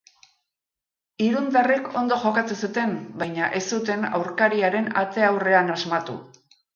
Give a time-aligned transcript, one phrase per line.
[1.25, 6.17] Irundarrek ondo jokatu zuten, baina ez zuten aurkariaren ate aurrean asmatu.